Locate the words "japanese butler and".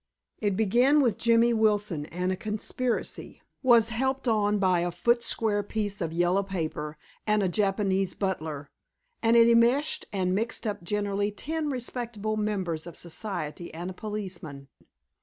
7.47-9.37